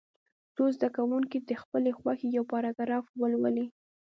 څو 0.55 0.63
زده 0.75 0.89
کوونکي 0.97 1.37
دې 1.39 1.47
د 1.57 1.59
خپلې 1.63 1.91
خوښې 1.97 2.27
یو 2.37 2.43
پاراګراف 2.51 3.05
ولولي. 3.21 3.67